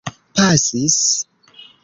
pasis 0.35 0.99